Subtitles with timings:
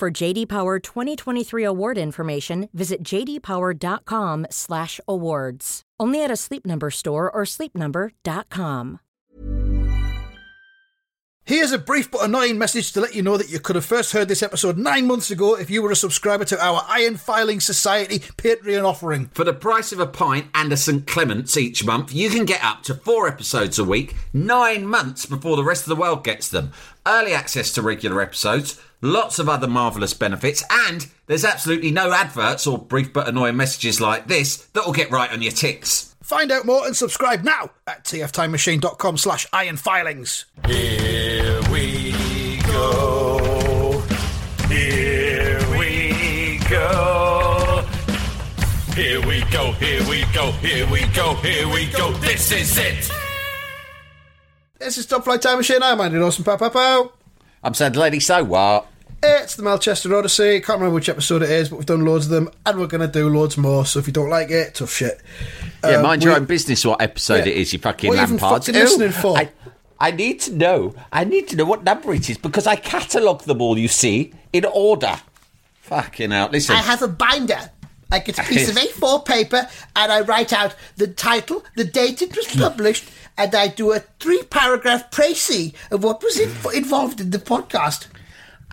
[0.00, 5.82] For JD Power 2023 award information, visit jdpower.com/awards.
[6.00, 9.00] Only at a Sleep Number store or sleepnumber.com.
[11.44, 14.12] Here's a brief but annoying message to let you know that you could have first
[14.12, 17.60] heard this episode nine months ago if you were a subscriber to our Iron Filing
[17.60, 19.26] Society Patreon offering.
[19.34, 21.06] For the price of a pint and a St.
[21.06, 25.56] Clement's each month, you can get up to four episodes a week, nine months before
[25.56, 26.72] the rest of the world gets them.
[27.04, 32.66] Early access to regular episodes, lots of other marvellous benefits, and there's absolutely no adverts
[32.66, 36.14] or brief but annoying messages like this that will get right on your ticks.
[36.22, 40.44] Find out more and subscribe now at tftimemachine.com slash ironfilings.
[40.66, 42.12] Here we
[42.62, 44.02] go.
[44.68, 47.84] Here we go.
[48.94, 52.12] Here we go, here we go, here we go, here we go.
[52.12, 53.10] This is it.
[54.78, 55.82] This is Top Flight Time Machine.
[55.82, 56.44] I'm Andy Dawson.
[56.44, 57.12] Pow, pow, pow.
[57.62, 58.86] I'm Sam Delaney, so what?
[59.22, 60.60] It's the Melchester Odyssey.
[60.60, 63.06] Can't remember which episode it is, but we've done loads of them, and we're going
[63.06, 63.84] to do loads more.
[63.84, 65.20] So if you don't like it, tough shit.
[65.84, 67.52] Yeah, Um, mind your own business what episode Yeah.
[67.52, 68.66] it is, you fucking What are you even lampards.
[68.66, 69.36] fucking listening for?
[69.36, 69.50] I,
[69.98, 70.94] I need to know.
[71.12, 74.32] I need to know what number it is because I catalogue them all, you see,
[74.54, 75.20] in order.
[75.82, 76.52] Fucking out.
[76.52, 76.76] Listen.
[76.76, 77.70] I have a binder.
[78.10, 82.22] I get a piece of A4 paper and I write out the title, the date
[82.22, 83.04] it was published,
[83.38, 88.06] and I do a three paragraph précis of what was in- involved in the podcast.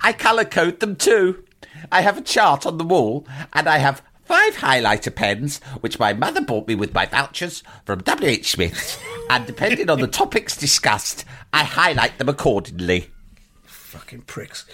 [0.02, 1.44] I colour code them too.
[1.92, 6.14] I have a chart on the wall, and I have five highlighter pens, which my
[6.14, 8.52] mother bought me with my vouchers from W.H.
[8.52, 9.00] Smith's.
[9.30, 11.24] and depending on the topics discussed,
[11.54, 13.10] I highlight them accordingly.
[13.64, 14.66] Fucking pricks.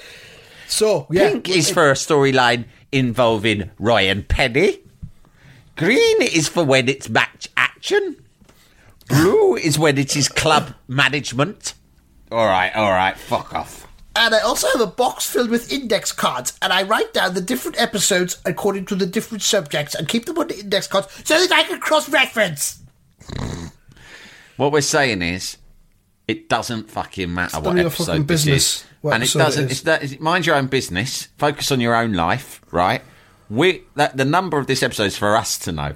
[0.67, 1.29] So, yeah.
[1.29, 4.79] Pink is for a storyline involving Roy and Penny.
[5.75, 8.22] Green is for when it's match action.
[9.09, 11.73] Blue is when it is club management.
[12.31, 13.87] All right, all right, fuck off.
[14.15, 17.41] And I also have a box filled with index cards, and I write down the
[17.41, 21.39] different episodes according to the different subjects and keep them on the index cards so
[21.39, 22.81] that I can cross reference.
[24.57, 25.57] What we're saying is,
[26.27, 29.23] it doesn't fucking matter none what of your episode fucking this business is, what and
[29.23, 29.65] it episode it doesn't.
[29.65, 29.71] is.
[29.71, 30.03] It's that.
[30.03, 31.27] It's, mind your own business.
[31.37, 33.01] Focus on your own life, right?
[33.49, 35.95] We that the number of this episode is for us to know,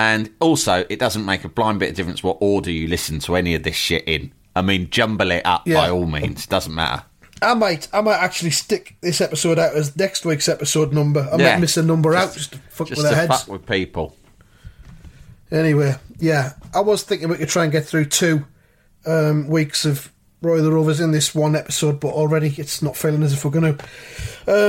[0.00, 3.36] and also it doesn't make a blind bit of difference what order you listen to
[3.36, 4.32] any of this shit in.
[4.56, 5.74] I mean, jumble it up Yeah.
[5.74, 6.46] by all means.
[6.46, 7.02] Doesn't matter.
[7.42, 11.28] I might, I might actually stick this episode out as next week's episode number.
[11.32, 11.52] I Yeah.
[11.52, 13.42] might miss a number out just to fuck Just with their heads.
[13.44, 14.16] fuck with people.
[15.52, 18.44] Anyway, yeah, I was thinking we could try and get through two
[19.06, 20.12] um, weeks of
[20.42, 23.50] Roy the Rovers in this one episode, but already it's not feeling as if we're
[23.50, 23.84] going to.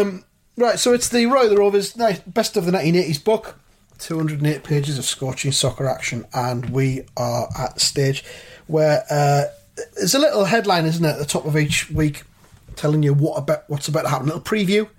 [0.01, 0.23] Um,
[0.57, 1.93] right, so it's the Roy the Rovers
[2.27, 3.59] best of the 1980s book.
[4.01, 8.23] 208 pages of scorching soccer action, and we are at the stage
[8.67, 9.43] where uh,
[9.95, 12.23] there's a little headline, isn't it, at the top of each week,
[12.75, 14.27] telling you what about what's about to happen.
[14.29, 14.89] A little preview,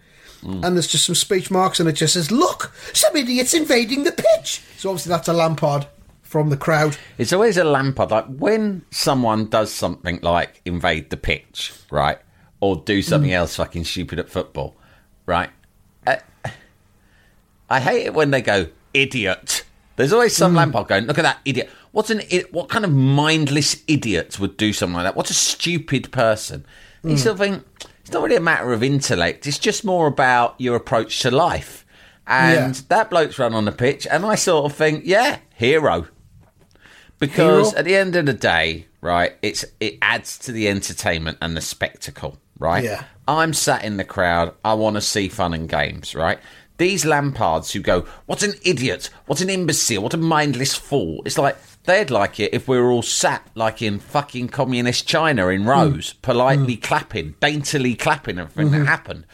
[0.43, 4.13] and there's just some speech marks, and it just says, "Look, some idiots invading the
[4.13, 5.87] pitch." So obviously that's a Lampard
[6.23, 6.97] from the crowd.
[7.19, 8.11] It's always a Lampard.
[8.11, 12.19] Like when someone does something like invade the pitch, right,
[12.61, 14.77] or do something else fucking stupid at football,
[15.27, 15.51] right.
[16.07, 16.17] Uh,
[17.69, 19.65] I hate it when they go idiot.
[19.97, 20.59] There's always some hmm.
[20.59, 21.71] Lampard going, look at that idiot.
[21.93, 25.17] What's an i- what kind of mindless idiot would do something like that?
[25.17, 26.65] What's a stupid person?
[27.03, 27.17] You hmm.
[27.17, 27.65] sort of think
[28.01, 29.47] it's not really a matter of intellect.
[29.47, 31.85] It's just more about your approach to life.
[32.27, 32.83] And Yeah.
[32.89, 36.07] that bloke's run on the pitch, and I sort of think, yeah, hero
[37.23, 37.79] because Hero?
[37.79, 41.61] at the end of the day, right, it's it adds to the entertainment and the
[41.61, 42.83] spectacle, right?
[42.83, 43.05] Yeah.
[43.29, 44.55] I'm sat in the crowd.
[44.65, 46.41] I want to see fun and games, right?
[46.83, 49.09] These Lampards who go, "What an idiot!
[49.27, 50.03] What an imbecile!
[50.03, 53.83] What a mindless fool!" It's like they'd like it if we were all sat like
[53.83, 59.27] in fucking communist China in rows, politely clapping, daintily clapping everything that happened.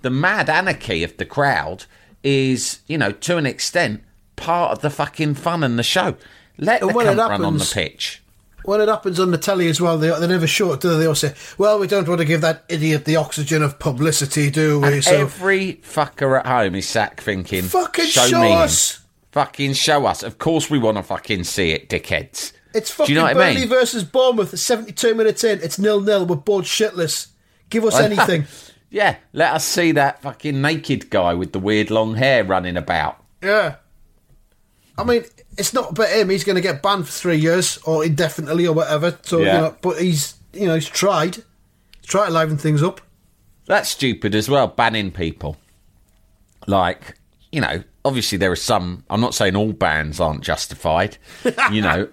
[0.00, 1.84] The mad anarchy of the crowd
[2.22, 4.02] is, you know, to an extent,
[4.36, 6.16] part of the fucking fun and the show.
[6.56, 8.22] Let the it cunt run on the pitch.
[8.64, 10.98] When it happens on the telly as well, they, they never show it, do they?
[11.00, 14.50] They all say, well, we don't want to give that idiot the oxygen of publicity,
[14.50, 15.00] do we?
[15.02, 18.52] So, Every fucker at home is sat thinking, Fucking show, show me.
[18.52, 19.00] us."
[19.32, 20.22] Fucking show us.
[20.22, 22.52] Of course we want to fucking see it, dickheads.
[22.72, 23.68] it's Do fucking you know what I Burnley mean?
[23.68, 24.56] versus Bournemouth.
[24.58, 26.24] 72 minutes in, it's nil nil.
[26.24, 27.28] We're bored shitless.
[27.68, 28.44] Give us anything.
[28.90, 33.22] Yeah, let us see that fucking naked guy with the weird long hair running about.
[33.42, 33.74] Yeah.
[34.96, 35.24] I mean,
[35.58, 36.30] it's not about him.
[36.30, 39.18] He's going to get banned for three years or indefinitely or whatever.
[39.22, 39.44] So Yeah.
[39.54, 41.36] you know, but he's you know he's tried.
[41.36, 41.44] He's
[42.06, 43.00] tried to liven things up.
[43.66, 45.56] That's stupid as well, banning people.
[46.66, 47.16] Like,
[47.50, 51.16] you know, obviously there are some, I'm not saying all bans aren't justified.
[51.72, 52.08] you know,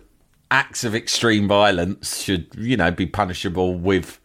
[0.50, 4.18] acts of extreme violence should, you know, be punishable with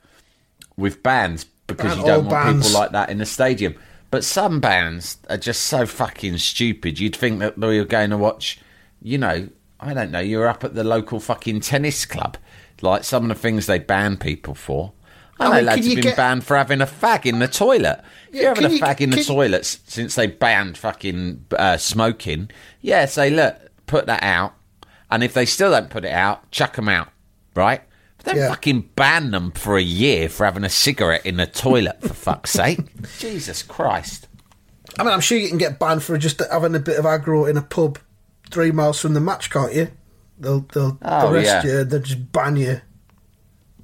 [0.76, 2.66] with bans because Ban you don't want bans.
[2.68, 3.74] people like that in the stadium.
[4.16, 6.98] But some bans are just so fucking stupid.
[6.98, 8.58] You'd think that we were going to watch,
[9.02, 12.38] you know, I don't know, you're up at the local fucking tennis club.
[12.80, 14.94] Like some of the things they ban people for.
[15.38, 17.46] I I know mean, lads have been get- banned for having a fag in the
[17.46, 18.00] toilet.
[18.32, 22.48] Yeah, you're having a you- fag in the toilet since they banned fucking uh, smoking,
[22.80, 23.54] yeah, say, look,
[23.84, 24.54] put that out.
[25.10, 27.08] And if they still don't put it out, chuck them out,
[27.54, 27.82] right?
[28.26, 28.48] Don't Yeah.
[28.48, 32.50] fucking ban them for a year for having a cigarette in the toilet, for fuck's
[32.50, 32.80] sake.
[33.18, 34.28] Jesus Christ.
[34.98, 37.48] I mean, I'm sure you can get banned for just having a bit of aggro
[37.48, 37.98] in a pub
[38.50, 39.88] three miles from the match, can't you?
[40.38, 41.78] They'll they'll Oh, arrest yeah.
[41.78, 41.84] you.
[41.84, 42.80] They'll just ban you.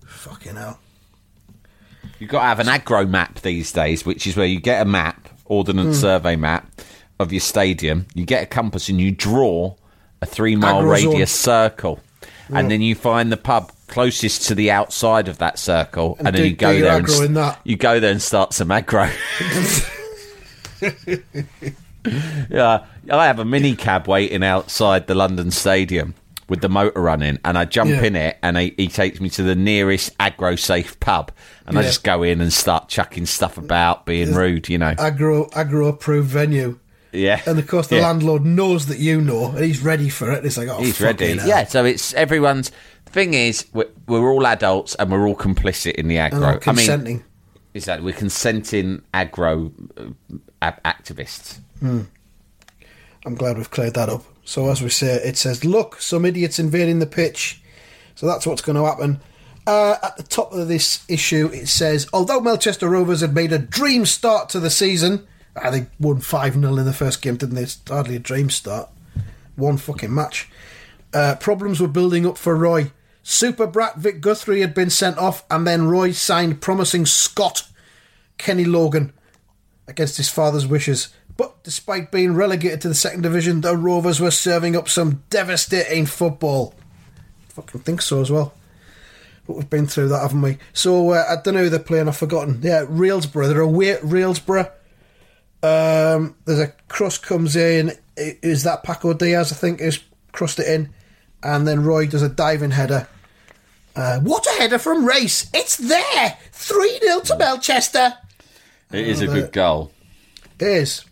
[0.06, 0.78] Fucking hell.
[2.18, 4.84] You've got to have an aggro map these days, which is where you get a
[4.84, 6.00] map, ordnance Hmm.
[6.02, 6.68] survey map
[7.18, 8.06] of your stadium.
[8.14, 9.74] You get a compass and you draw
[10.20, 10.88] a three mile zone.
[10.88, 12.00] radius circle,
[12.48, 16.36] and then you find the pub closest to the outside of that circle, and, And
[16.36, 17.60] then you go there and aggro in that.
[17.64, 19.10] you go there and start some aggro.
[22.50, 26.14] yeah, I have a mini cab waiting outside the London Stadium
[26.48, 28.02] with the motor running, and I jump Yeah.
[28.02, 31.30] in it, and he, he takes me to the nearest aggro safe pub,
[31.66, 34.94] and I just go in and start chucking stuff about, being rude, you know.
[34.96, 36.78] Aggro aggro approved venue.
[37.12, 38.08] yeah, And of course, the Yeah.
[38.08, 40.44] landlord knows that you know, and he's ready for it.
[40.44, 41.36] It's like, oh, He's ready.
[41.38, 41.46] hell.
[41.48, 42.70] Yeah, so it's everyone's.
[43.12, 46.36] Thing is, we're, we're all adults and we're all complicit in the aggro.
[46.36, 47.24] I'm I mean, consenting.
[47.74, 48.06] exactly.
[48.06, 49.70] We're consenting aggro
[50.62, 51.58] uh, activists.
[51.82, 54.24] I'm glad we've cleared that up.
[54.44, 57.62] So as we say, it says, "Look, some idiots invading the pitch."
[58.14, 59.20] So that's what's going to happen.
[59.66, 63.58] Uh, at the top of this issue, it says, although Melchester Rovers had made a
[63.58, 67.54] dream start to the season, ah, they won 5 0 in the first game, didn't
[67.54, 67.62] they?
[67.62, 68.88] It's hardly a dream start.
[69.54, 70.50] One fucking match.
[71.14, 72.90] Uh, problems were building up for Roy.
[73.22, 77.62] Super brat Vic Guthrie had been sent off, and then Roy signed promising Scott
[78.38, 79.12] Kenny Logan
[79.86, 81.08] against his father's wishes.
[81.36, 86.06] But despite being relegated to the second division, the Rovers were serving up some devastating
[86.06, 86.74] football.
[87.50, 88.52] Fucking think so as well.
[89.46, 90.58] But we've been through that, haven't we?
[90.72, 92.08] So uh, I don't know who they're playing.
[92.08, 92.60] I've forgotten.
[92.62, 93.48] Yeah, Railsborough.
[93.48, 94.70] They're away at Railsborough.
[95.62, 97.90] Um, there's a cross comes in.
[98.18, 99.52] I- Is that Paco Diaz?
[99.52, 100.00] I think is
[100.32, 100.92] crossed it in,
[101.42, 103.08] and then Roy does a diving header.
[103.94, 105.50] Uh, what a header from Race!
[105.52, 106.38] It's there.
[106.52, 108.14] Three 0 to Melchester.
[108.90, 109.92] It is a good goal.
[110.58, 111.04] It is.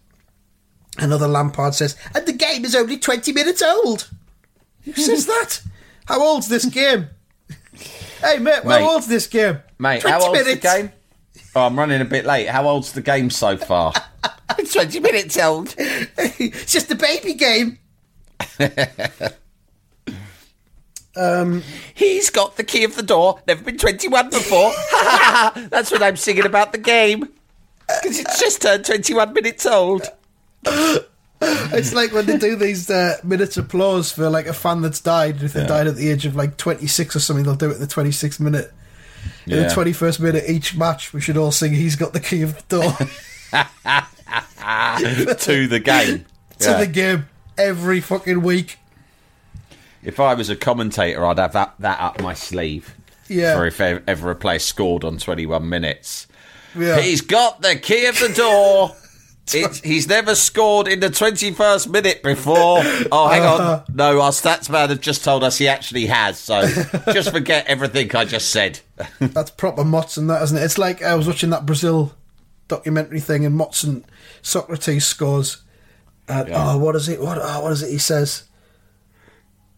[0.99, 4.09] Another Lampard says, and the game is only 20 minutes old.
[4.85, 5.63] Who says that?
[6.07, 7.09] How old's this game?
[8.23, 8.81] Hey, mate, Mate.
[8.81, 9.59] how old's this game?
[9.79, 10.63] Mate, 20 how old's minutes.
[10.63, 10.93] the game?
[11.55, 12.49] Oh, I'm running a bit late.
[12.49, 13.93] How old's the game so far?
[14.59, 15.75] It's 20 minutes old.
[15.79, 17.79] it's just a baby game.
[21.95, 23.41] He's got the key of the door.
[23.47, 24.73] Never been 21 before.
[25.71, 27.29] That's what I'm singing about the game.
[28.03, 30.07] Because it's just turned 21 minutes old.
[31.43, 35.43] It's like when they do these uh, minutes applause for like a fan that's died.
[35.43, 37.81] If they died at the age of like 26 or something, they'll do it at
[37.81, 38.71] the 26th minute.
[39.47, 39.69] In Yeah.
[39.69, 42.81] the 21st minute each match, we should all sing He's Got the Key of the
[42.81, 42.93] Door
[45.39, 46.27] to the game.
[46.59, 46.77] to Yeah.
[46.79, 48.79] the game every fucking week.
[50.03, 52.95] If I was a commentator, I'd have that, that up my sleeve.
[53.29, 53.55] Yeah.
[53.55, 56.27] For if ever, a player scored on 21 minutes.
[56.77, 57.01] Yeah.
[57.01, 58.97] He's got the key of the door.
[59.53, 62.83] It's, he's never scored in the 21st minute before.
[63.11, 63.83] Oh, hang Uh-huh.
[63.89, 63.95] on.
[63.97, 66.39] No, our stats man have just told us he actually has.
[66.39, 66.69] So
[67.13, 68.79] just forget everything I just said.
[69.19, 70.63] That's proper Motson, that isn't it?
[70.63, 72.13] It's like I was watching that Brazil
[72.69, 74.05] documentary thing, and Motson
[74.41, 75.63] Socrates scores.
[76.29, 76.73] And, Yeah.
[76.75, 77.21] Oh, what is it?
[77.21, 77.39] What?
[77.43, 77.91] Oh, what is it?
[77.91, 78.45] He says.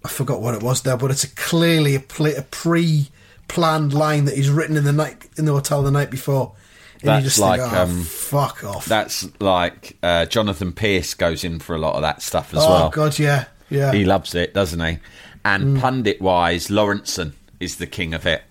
[0.05, 4.25] I forgot what it was now, but it's a clearly a, pla a pre-planned line
[4.25, 6.55] that he's written in the night in the hotel the night before.
[7.01, 8.87] And That's you just like, think, oh, um, fuck off.
[8.87, 12.69] That's like uh, Jonathan Pearce goes in for a lot of that stuff as oh
[12.69, 12.87] well.
[12.87, 13.93] Oh god, yeah, yeah.
[13.93, 14.99] He loves it, doesn't he?
[15.45, 18.43] And pundit wise, Lawrenson is the king of it.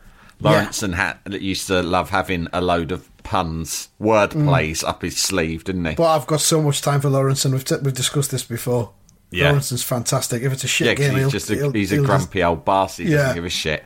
[0.41, 5.63] Lawrenson had, used to love having a load of puns, word plays up his sleeve,
[5.63, 5.95] didn't he?
[5.95, 8.91] but I've got so much time for Lawrence, and we've t- we've discussed this before.
[9.31, 9.51] Yeah.
[9.51, 10.43] Lawrenson's fantastic.
[10.43, 12.09] If it's a shit yeah, game, he's he'll, just a, he'll- he's a he'll just-
[12.31, 12.97] grumpy old boss.
[12.97, 13.17] He Yeah.
[13.17, 13.85] doesn't give a shit.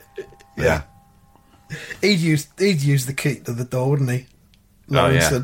[0.58, 0.82] Yeah.
[2.02, 4.26] He'd use he'd use the key to the door, wouldn't he?
[4.92, 5.40] Oh, yeah.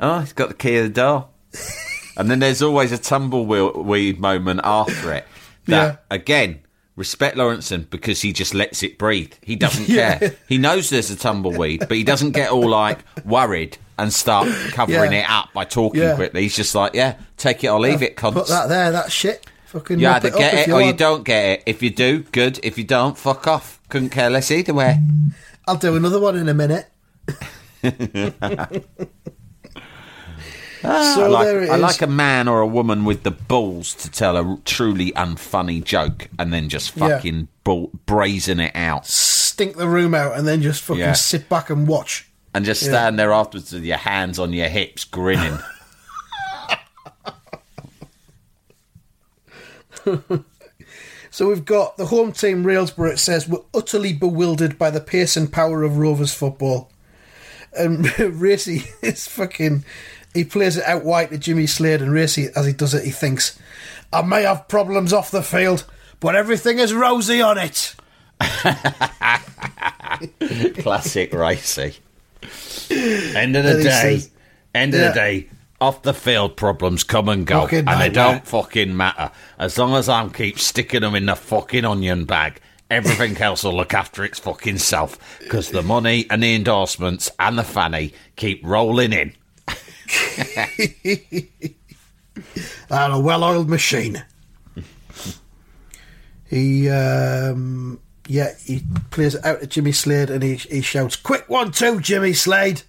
[0.00, 1.28] Oh, he's got the key of the door.
[2.16, 5.26] and then there's always a tumbleweed moment after it.
[5.66, 5.96] That, Yeah.
[6.10, 6.60] again,
[6.96, 9.32] respect Lawrenson because he just lets it breathe.
[9.42, 10.18] He doesn't Yeah.
[10.18, 10.34] care.
[10.48, 15.12] He knows there's a tumbleweed, but he doesn't get all like worried and start covering
[15.12, 15.20] Yeah.
[15.20, 16.14] it up by talking Yeah.
[16.16, 16.42] quickly.
[16.42, 18.32] He's just like, yeah, take it or leave it, cunts.
[18.34, 19.46] Put that there, that shit.
[19.66, 21.62] Fucking You either it get it or you don't get it.
[21.66, 22.60] If you do, good.
[22.62, 23.80] If you don't, fuck off.
[23.88, 24.98] Couldn't care less either way.
[25.68, 26.86] I'll do another one in a minute.
[30.88, 31.70] Ah, so I like, there it is.
[31.70, 35.82] I like a man or a woman with the balls to tell a truly unfunny
[35.82, 37.08] joke and then just Yeah.
[37.08, 41.12] fucking bull- brazen it out Stink the room out and then just fucking Yeah.
[41.14, 42.28] sit back and watch.
[42.54, 45.58] and just stand there afterwards with your hands on your hips grinning.
[51.30, 53.12] So we've got the home team Railsborough.
[53.12, 56.90] It says we're utterly bewildered by the pace and power of Rovers football.
[57.76, 59.84] And Racy is fucking.
[60.36, 63.10] He plays it out wide to Jimmy Slade, and Racy, as he does it, he
[63.10, 63.58] thinks,
[64.12, 65.84] "I may have problems off the field,
[66.20, 67.94] but everything is rosy on it."
[70.78, 71.94] Classic racy.
[72.90, 74.18] End of the day.
[74.18, 74.30] says-
[74.74, 75.08] end of Yeah.
[75.08, 75.46] the day.
[75.80, 79.94] Off the field problems come and go, Fucking and they don't fucking matter as long
[79.94, 82.60] as I'm keep sticking them in the fucking onion bag.
[82.90, 87.58] Everything else will look after its fucking self because the money and the endorsements and
[87.58, 89.34] the fanny keep rolling in.
[92.90, 94.24] and a well-oiled machine.
[96.48, 101.48] he, um, yeah, he plays it out to Jimmy Slade, and he he shouts, "Quick
[101.48, 102.82] one, two, Jimmy Slade!"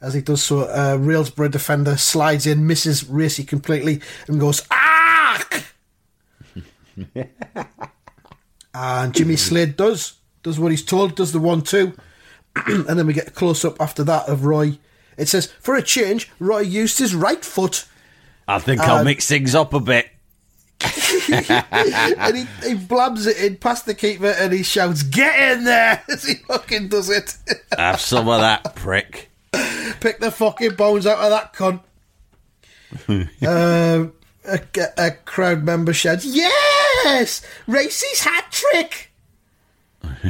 [0.00, 5.44] As he does so, uh, Railsborough defender slides in, misses Racy completely, and goes, "Ah!"
[8.74, 11.94] and Jimmy Slade does does what he's told, does the one two,
[12.66, 14.78] and then we get a close up after that of Roy.
[15.16, 17.86] It says, "For a change, Roy used his right foot."
[18.48, 20.08] I think I'll mix things up a bit.
[21.32, 26.02] and he, he blabs it in past the keeper and he shouts, Get in there!
[26.10, 27.36] as he fucking does it.
[27.78, 29.30] Have some of that, prick.
[30.00, 31.80] Pick the fucking bones out of that cunt.
[33.08, 34.12] um,
[34.44, 34.60] a,
[34.98, 37.42] a crowd member shouts, Yes!
[37.66, 39.05] Racy's hat trick!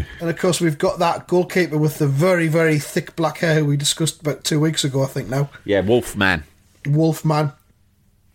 [0.20, 3.76] and of course, we've got that goalkeeper with the very, very thick black hair we
[3.76, 5.50] discussed about two weeks ago, I think now.
[5.64, 6.44] Yeah, Wolfman.
[6.86, 7.52] Wolfman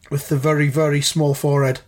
[0.10, 1.82] with the very very small forehead,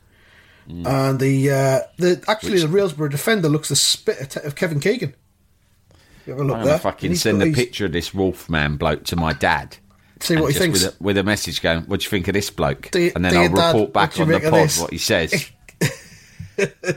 [0.68, 5.14] and the uh, the actually the Railsborough defender looks the spit of, Kevin Keegan.
[6.26, 6.74] You have a look I'm there.
[6.74, 9.78] gonna fucking send a picture of this Wolfman bloke to my dad.
[10.22, 10.84] See what he thinks.
[10.86, 12.96] With a, with a message going, what do you think of this bloke?
[12.96, 14.92] You- and then I'll you, Dad, report back what do you on the pod what
[14.92, 15.52] he says.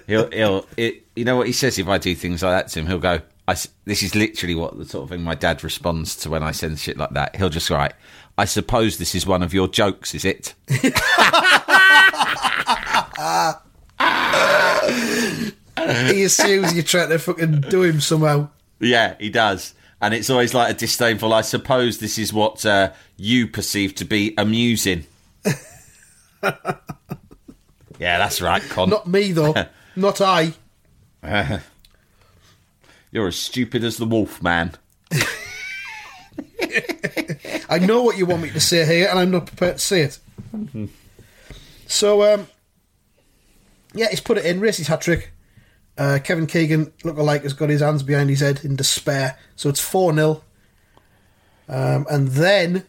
[0.06, 2.80] he'll, he'll, it, you know what he says if I do things like that to
[2.80, 2.86] him?
[2.86, 6.30] He'll go, I this is literally what the sort of thing my dad responds to
[6.30, 7.36] when I send shit like that.
[7.36, 7.94] He'll just write,
[8.36, 10.54] I suppose this is one of your jokes, is it?
[10.68, 10.88] he
[16.25, 18.48] assumes you're trying to fucking do him somehow.
[18.80, 19.75] Yeah, he does.
[20.00, 24.04] And it's always like a disdainful, I suppose this is what uh, you perceive to
[24.04, 25.06] be amusing.
[27.99, 28.91] yeah, that's right, Con.
[28.91, 29.55] Not me though.
[29.97, 30.53] Not I.
[33.11, 34.73] You're as stupid as the wolf, man.
[37.69, 40.03] I know what you want me to say here, and I'm not prepared to say
[40.03, 40.19] it.
[41.87, 42.47] so, um,
[43.95, 44.61] yeah, he's put it in.
[44.61, 45.33] Racy's hat trick.
[45.97, 49.38] Uh, Kevin Keegan, look alike, has got his hands behind his head in despair.
[49.57, 50.43] So it's 4 0.
[51.69, 52.85] Um, and then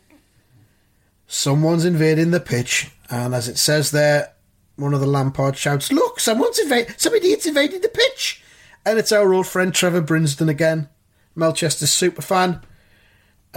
[1.28, 2.92] someone's invading the pitch.
[3.10, 4.34] And as it says there,
[4.78, 8.42] one of the Lampard shouts, Look, someone's invaded, some idiot's invaded the pitch.
[8.86, 10.88] And it's our old friend Trevor Brinsden again,
[11.36, 12.62] Melchester's super fan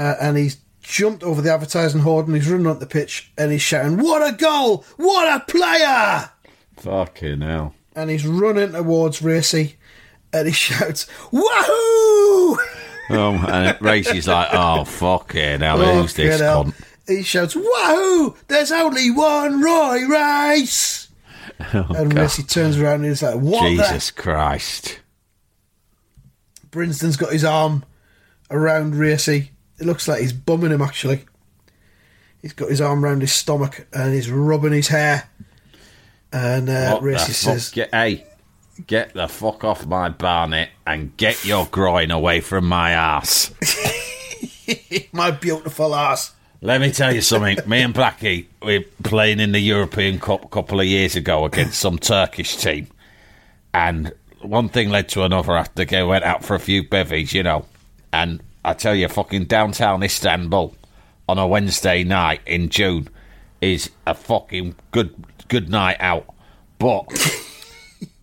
[0.00, 3.52] uh, and he's jumped over the advertising hoard and he's running up the pitch and
[3.52, 4.84] he's shouting, "What a goal!
[4.96, 6.30] What a player!"
[6.78, 7.74] Fucking hell.
[7.94, 9.76] And he's running towards Racy
[10.32, 12.58] and he shouts, "Wahoo!"
[13.10, 16.64] Um, and Racy's like, oh, fucking hell, who's this hell.
[16.64, 16.74] cunt?
[17.06, 18.36] He shouts, "Wahoo!
[18.48, 20.06] There's only one Roy
[21.60, 25.00] Rice!" and Racy turns around and he's like, "What the Jesus Christ.
[26.70, 27.84] Brinston's got his arm
[28.50, 29.50] around Racy.
[29.78, 31.24] It looks like he's bumming him actually.
[32.42, 35.28] He's got his arm around his stomach and he's rubbing his hair.
[36.32, 38.24] And uh, Racy says, Get, hey,
[38.86, 43.52] get the fuck off my barnet and get your groin away from my ass.
[45.12, 47.56] "My beautiful ass." Let me tell you something.
[47.66, 51.80] Me and Blackie, we're playing in the European Cup a couple of years ago against
[51.80, 52.86] some Turkish team.
[53.72, 54.12] And
[54.42, 57.64] one thing led to another after they went out for a few bevies, you know.
[58.12, 60.74] And I tell you, fucking downtown Istanbul,
[61.30, 63.08] on a Wednesday night in June
[63.62, 65.14] is a fucking good
[65.48, 66.26] good night out.
[66.78, 67.06] But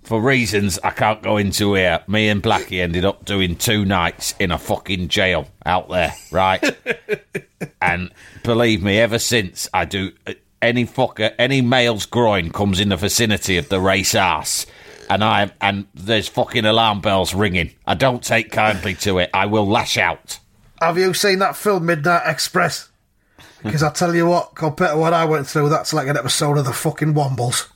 [0.07, 4.33] for reasons I can't go into here, me and Blackie ended up doing two nights
[4.39, 6.63] in a fucking jail out there, right?
[7.81, 8.11] and
[8.41, 10.13] believe me, ever since I do
[10.61, 14.65] any fucker, any male's groin comes in the vicinity of the race ass,
[15.09, 17.73] and I and there's fucking alarm bells ringing.
[17.85, 19.29] I don't take kindly to it.
[19.33, 20.39] I will lash out.
[20.81, 22.89] Have you seen that film Midnight Express?
[23.61, 26.57] Because I tell you what, compared to what I went through, that's like an episode
[26.57, 27.67] of the fucking Wombles.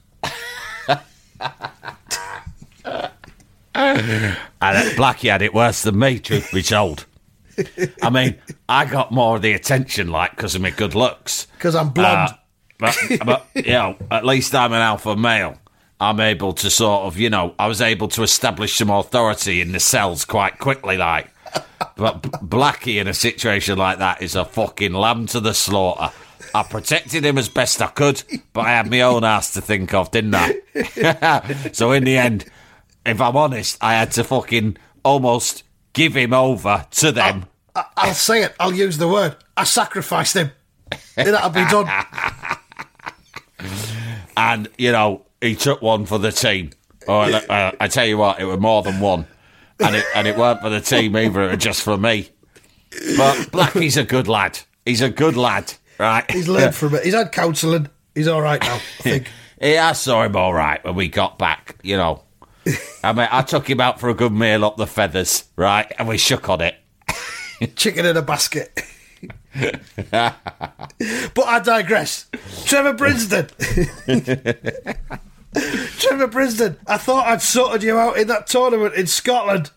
[3.74, 7.06] And uh, Blackie had it worse than me, truth be told.
[8.02, 8.36] I mean,
[8.68, 11.48] I got more of the attention, like, because of my good looks.
[11.58, 12.32] Because I'm blonde.
[12.32, 12.36] Uh,
[12.80, 15.58] but, but, you know, at least I'm an alpha male.
[16.00, 19.72] I'm able to sort of, you know, I was able to establish some authority in
[19.72, 21.30] the cells quite quickly, like.
[21.96, 26.12] But Blackie in a situation like that is a fucking lamb to the slaughter.
[26.54, 29.94] I protected him as best I could, but I had my own ass to think
[29.94, 31.70] of, didn't I?
[31.72, 32.46] so in the end,
[33.06, 37.46] if I'm honest, I had to fucking almost give him over to them.
[37.76, 38.54] I- I'll say it.
[38.60, 39.38] I'll use the word.
[39.56, 40.52] I sacrificed him.
[41.16, 41.88] That'll be done.
[44.38, 46.72] and you know he took one for the team.
[47.08, 49.26] Oh, I, I, I tell you what, it was more than one,
[49.80, 51.44] and it and it weren't for the team either.
[51.44, 52.30] It was just for me.
[53.18, 54.60] But Blackie's a good lad.
[54.86, 56.30] He's a good lad, right?
[56.32, 57.04] He's learned from it.
[57.06, 57.88] He's had counselling.
[58.16, 59.28] He's all right now, I think.
[59.62, 61.78] Yeah, I saw him all right when we got back.
[61.84, 62.24] You know,
[63.04, 66.08] I mean, I took him out for a good meal up the feathers, right, and
[66.08, 66.76] we shook on it.
[67.76, 68.82] Chicken in a basket.
[70.12, 70.36] but
[71.46, 72.26] I digress.
[72.66, 73.50] Trevor Brinsden.
[76.00, 79.70] Trevor Brinsden, I thought I'd sorted you out in that tournament in Scotland.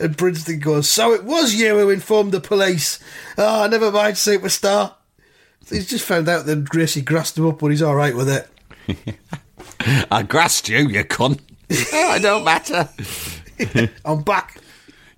[0.00, 2.98] And Brinsden goes, So it was you who informed the police.
[3.36, 4.94] Oh, never mind, superstar.
[5.68, 9.18] He's just found out that Gracie grassed him up, but he's all right with it.
[10.10, 11.40] I grassed you, you cunt.
[11.70, 12.88] oh, it don't matter.
[14.04, 14.56] I'm back.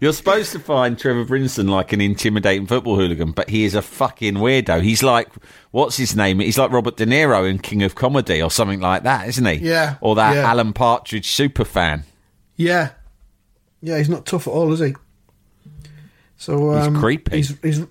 [0.01, 3.83] You're supposed to find Trevor Brinston like an intimidating football hooligan, but he is a
[3.83, 4.83] fucking weirdo.
[4.83, 5.29] He's like,
[5.71, 6.41] what's his name?
[6.41, 9.55] He's like Robert De Niro in King of Comedy or something like that, isn't he?
[9.69, 10.51] Yeah, Or that yeah.
[10.51, 12.03] Alan Partridge super fan.
[12.57, 12.91] Yeah.
[13.83, 14.95] Yeah, he's not tough at all, is he?
[16.37, 17.37] So He's um, creepy.
[17.37, 17.87] He's, he's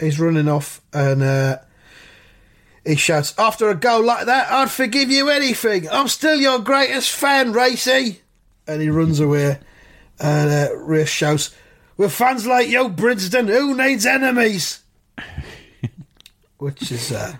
[0.00, 1.58] he's running off and uh,
[2.84, 5.88] he shouts, "After a goal like that, I'd forgive you anything.
[5.88, 8.20] I'm still your greatest fan, Racy."
[8.66, 9.58] And he runs away,
[10.20, 11.54] and uh, Race shouts,
[11.96, 14.82] "With fans like you, Brinsden, who needs enemies?"
[16.58, 17.36] Which is uh,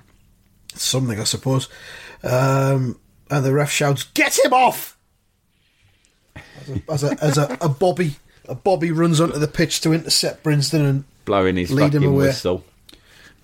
[0.75, 1.69] something, I suppose.
[2.23, 2.99] Um,
[3.31, 4.94] and the ref shouts, "Get him off!"
[6.91, 8.17] As a as a, a Bobby
[8.49, 12.09] a Bobby runs onto the pitch to intercept Brinsden and Blowing his Lead him fucking
[12.15, 12.27] away.
[12.27, 12.65] whistle.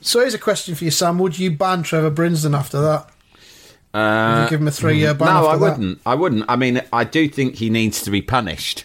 [0.00, 3.10] so here's a question for you Sam would you ban Trevor Brinsden after that
[3.94, 5.60] Uh, would you give him a three year ban no, I that?
[5.60, 6.00] wouldn't.
[6.06, 6.44] I wouldn't.
[6.48, 8.84] I mean, I do think he needs to be punished.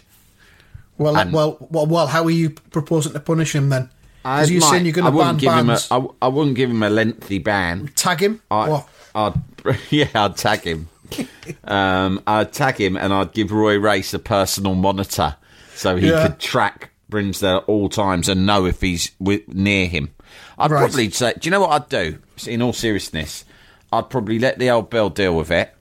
[0.98, 3.90] well, And- well well well how are you proposing to punish him then
[4.22, 5.78] because you're saying you're going I to ban wouldn't give him a.
[5.90, 7.88] I, I wouldn't give him a lengthy ban.
[7.94, 9.34] tag him I, what I'd,
[9.90, 10.88] yeah, I'd tag him.
[11.64, 15.36] Um, I'd tag him and I'd give Roy Race a personal monitor
[15.74, 16.26] so he Yeah.
[16.28, 20.10] could track Brinsdale at all times and know if he's wi near him.
[20.58, 20.78] I'd Right.
[20.80, 22.18] probably say, do you know what I'd do?
[22.46, 23.44] In all seriousness,
[23.92, 25.72] I'd probably let the old Bill deal with it.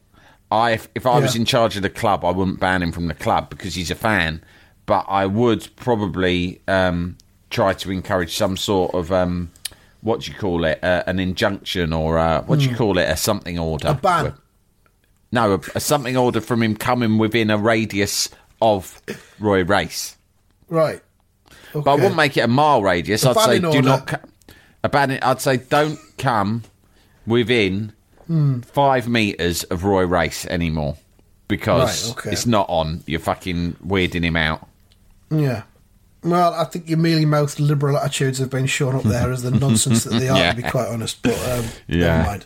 [0.52, 3.08] I, if, if I was in charge of the club, I wouldn't ban him from
[3.08, 4.44] the club because he's a fan.
[4.86, 7.18] But I would probably um,
[7.50, 9.50] try to encourage some sort of um,
[10.02, 10.82] what do you call it?
[10.84, 13.10] Uh, an injunction or uh, what do you call it?
[13.10, 13.88] A something order.
[13.92, 13.98] Hmm.
[13.98, 14.34] a ban
[15.32, 18.30] No, a, a something order from him coming within a radius
[18.62, 19.02] of
[19.40, 20.16] Roy Race.
[20.70, 21.02] right
[21.76, 21.84] okay.
[21.84, 23.26] But I wouldn't make it a mile radius.
[23.26, 23.82] A I'd say do order.
[23.82, 24.08] not.
[24.08, 24.18] Co-
[24.84, 25.28] a.
[25.28, 26.64] I'd say don't come
[27.28, 27.92] within
[28.28, 28.62] Hmm.
[28.62, 30.98] five meters of Roy Race anymore
[31.48, 32.32] because Right, okay.
[32.32, 33.04] it's not on.
[33.06, 34.68] You're fucking weirding him out.
[35.30, 35.64] yeah
[36.24, 39.52] well I think your mealy mouthed liberal attitudes have been shown up there as the
[39.52, 40.52] nonsense that they are Yeah.
[40.54, 42.18] to be quite honest but um, Yeah.
[42.18, 42.46] never mind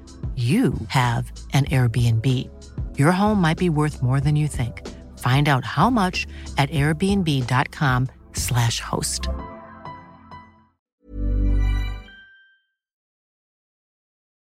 [0.35, 2.49] you have an Airbnb.
[2.97, 4.87] Your home might be worth more than you think.
[5.19, 6.25] Find out how much
[6.57, 9.27] at airbnb.com/slash host.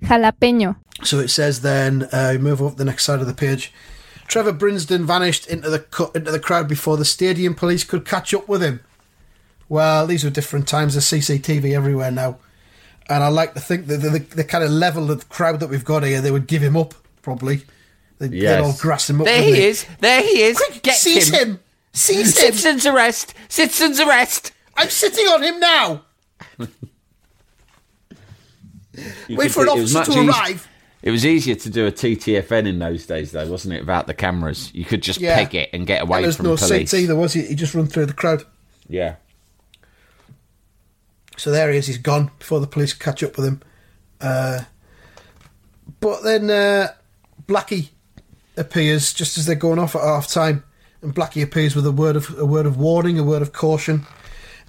[0.04, 0.76] Jalapeño.
[1.02, 3.72] So it says then, uh, move up the next side of the page.
[4.28, 8.32] Trevor Brinsden vanished into the cu- into the crowd before the stadium police could catch
[8.34, 8.80] up with him.
[9.68, 10.94] Well, these are different times.
[10.94, 12.38] There's CCTV everywhere now,
[13.08, 15.68] and I like to think that the, the, the kind of level of crowd that
[15.68, 17.62] we've got here, they would give him up probably.
[18.18, 19.26] They'd, they'd all grass him up.
[19.26, 19.64] There he they?
[19.66, 19.86] is.
[20.00, 20.56] There he is.
[20.56, 21.48] Quick, Get seize him.
[21.50, 21.60] him!
[21.92, 22.52] Seize him!
[22.52, 23.34] Citizens arrest.
[23.48, 24.52] Citizens arrest.
[24.76, 26.02] I'm sitting on him now.
[29.28, 30.68] You Wait for an it was officer to eas- arrive.
[31.02, 33.80] It was easier to do a TTFN in those days, though, wasn't it?
[33.80, 35.34] Without the cameras, you could just Yeah.
[35.34, 36.68] peg it and get away And there's from no police.
[36.90, 37.42] seats either, was he?
[37.42, 38.44] He just run through the crowd.
[38.88, 39.16] Yeah.
[41.42, 41.88] So there he is.
[41.88, 43.62] He's gone before the police catch up with him.
[44.20, 44.60] Uh,
[45.98, 46.92] but then uh,
[47.48, 47.88] Blackie
[48.56, 50.62] appears just as they're going off at half time,
[51.02, 54.06] and Blackie appears with a word of a word of warning, a word of caution,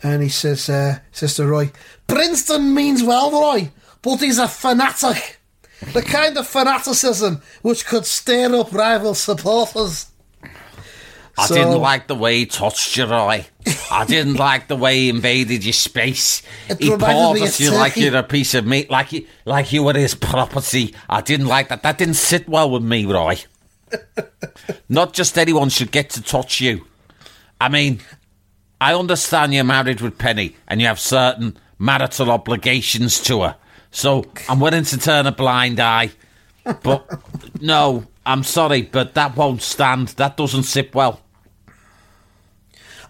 [0.02, 1.72] and he says uh, says to Roy,
[2.08, 3.70] "Princeton means well, Roy,
[4.02, 5.38] but he's a fanatic,
[5.94, 10.08] the kind of fanaticism which could stir up rival supporters."
[11.38, 13.46] I So- didn't like the way he touched you, Roy.
[13.90, 16.44] I didn't like the way he invaded your space.
[16.80, 19.94] He poured at you like you're a piece of meat, like you, like you were
[19.94, 20.94] his property.
[21.10, 21.82] I didn't like that.
[21.84, 23.38] That didn't sit well with me, Roy.
[24.90, 26.86] Not just anyone should get to touch you.
[27.60, 28.02] I mean,
[28.82, 33.56] I understand you're married with Penny and you have certain marital obligations to her.
[33.92, 36.12] So I'm willing to turn a blind eye.
[36.84, 37.08] But
[37.62, 40.10] no, I'm sorry, but that won't stand.
[40.10, 41.22] That doesn't sit well.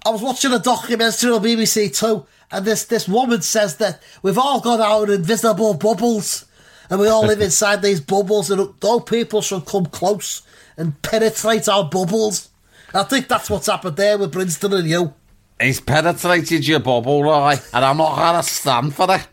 [0.06, 4.38] I was watching a documentary on BBC Two, and this this woman says that we've
[4.38, 6.46] all got our invisible bubbles,
[6.90, 10.42] and we all live inside these bubbles, and no people should come close
[10.76, 12.50] and penetrate our bubbles.
[12.94, 15.14] I think that's what's happened there with Brinston and you.
[15.60, 19.28] He's penetrated your bubble, Roy, and I'm not going to stand for it.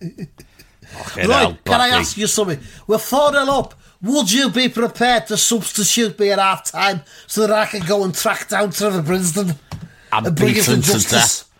[0.00, 2.60] Right, hell, can I ask you something?
[2.86, 3.74] We're 4 0 up.
[4.02, 8.04] Would you be prepared to substitute me at half time so that I can go
[8.04, 9.56] and track down Trevor Brinston
[10.12, 11.50] I'm and bring him to beaten to death.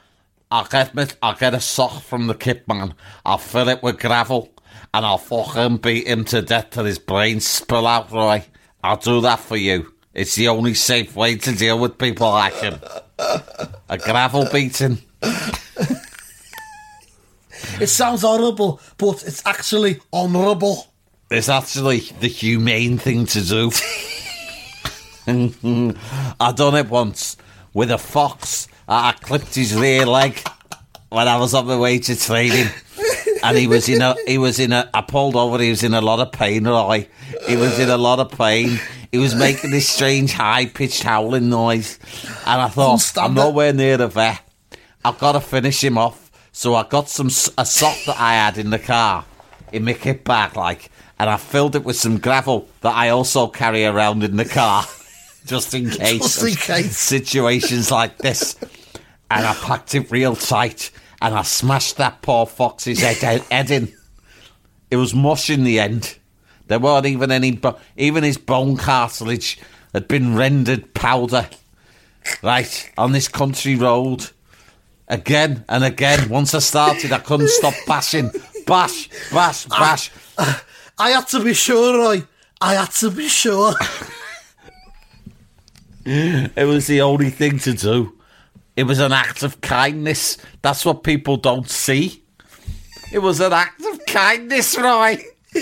[0.50, 2.94] I'll get, me, I'll get a sock from the kit man.
[3.24, 4.52] I'll fill it with gravel,
[4.92, 8.44] and I'll fucking beat him to death till his brains spill out, Roy.
[8.82, 9.94] I'll do that for you.
[10.12, 12.80] It's the only safe way to deal with people like him.
[13.88, 14.98] A gravel beating.
[17.80, 20.86] It sounds horrible, but it's actually honourable.
[21.30, 23.70] It's actually the humane thing to do.
[26.40, 27.36] I done it once
[27.74, 28.68] with a fox.
[28.88, 30.40] I clipped his rear leg
[31.09, 32.68] when I was on my way to training,
[33.42, 34.88] and he was in a he was in a.
[34.92, 35.62] I pulled over.
[35.62, 36.66] He was in a lot of pain.
[36.66, 37.09] Roy.
[37.46, 38.80] He was in a lot of pain.
[39.12, 41.98] He was making this strange high pitched howling noise,
[42.46, 44.40] and I thought I'm nowhere near the vet.
[45.04, 46.30] I've got to finish him off.
[46.52, 49.24] So I got some a sock that I had in the car
[49.72, 53.46] in my kit bag, like, and I filled it with some gravel that I also
[53.46, 54.85] carry around in the car,
[55.46, 56.20] just in case.
[56.20, 56.96] Just in case.
[56.96, 58.57] Situations like this.
[59.31, 60.90] And I packed it real tight,
[61.22, 63.92] and I smashed that poor fox's head, head in.
[64.90, 66.18] It was mush in the end.
[66.66, 69.59] There weren't even any, bo- even his bone cartilage
[69.92, 71.48] had been rendered powder.
[72.42, 74.31] Right, on this country road.
[75.09, 76.29] Again and again.
[76.29, 78.31] Once I started, I couldn't stop bashing.
[78.66, 80.11] Bash, bash, bash.
[80.98, 82.22] I had to be sure, Roy.
[82.61, 83.74] I had to be sure.
[86.04, 88.16] It was the only thing to do.
[88.76, 90.38] It was an act of kindness.
[90.62, 92.22] That's what people don't see.
[93.12, 95.18] It was an act of kindness, Roy.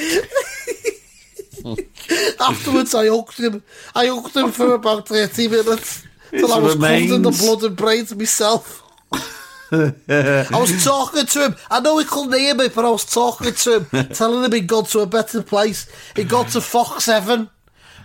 [2.40, 3.62] Afterwards, I hugged him.
[3.94, 7.64] I hugged him for about 30 minutes till I was It covered in the blood
[7.64, 8.84] and brains myself.
[9.72, 11.56] I was talking to him.
[11.70, 14.66] I know he couldn't hear me, but I was talking to him, telling him he'd
[14.66, 15.90] gone to a better place.
[16.14, 17.50] He got to Fox 7.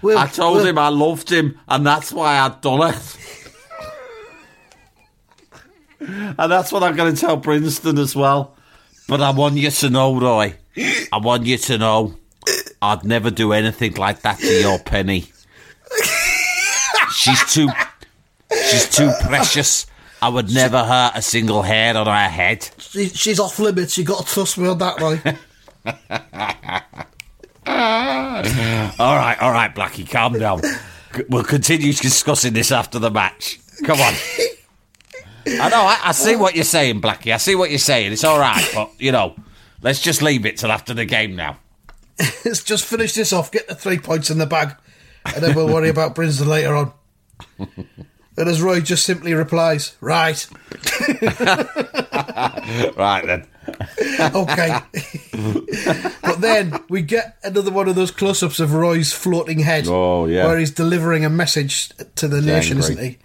[0.04, 3.18] We're- I told we're- him I loved him, and that's why I'd done it.
[6.38, 8.56] and that's what I'm going to tell Princeton as well.
[9.08, 10.56] But I want you to know, Roy.
[11.12, 12.16] I want you to know,
[12.82, 15.32] I'd never do anything like that to your Penny.
[17.12, 17.70] She's too,
[18.52, 19.86] she's too precious.
[20.22, 22.70] I would never hurt a single hair on her head.
[22.80, 23.98] She, she's off limits.
[23.98, 25.22] You got to trust me on that, Roy.
[29.00, 30.62] All right, all right, Blackie, calm down.
[31.30, 33.60] We'll continue discussing this after the match.
[33.84, 34.14] Come on.
[35.48, 37.34] I know, I, I see what you're saying, Blackie.
[37.34, 38.12] I see what you're saying.
[38.14, 39.36] It's all right, but, you know,
[39.82, 41.58] let's just leave it till after the game now.
[42.46, 44.76] Let's just finish this off, get the three points in the bag,
[45.26, 46.94] and then we'll worry about Brinsden later on.
[48.36, 50.44] And as Roy just simply replies, right,
[52.98, 53.46] Right then.
[54.36, 54.80] okay.
[56.34, 59.86] But then we get another one of those close ups of Roy's floating head.
[59.88, 60.46] Oh, yeah.
[60.46, 63.18] Where he's delivering a message to the nation, isn't he?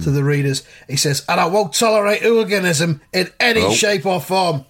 [0.00, 0.64] To the readers.
[0.86, 4.66] He says, and I won't tolerate hooliganism in any shape or form.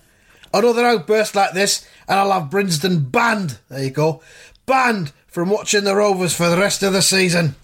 [0.54, 3.58] Another outburst like this, and I'll have Brinsden banned.
[3.68, 4.22] There you go.
[4.64, 7.56] Banned from watching the Rovers for the rest of the season.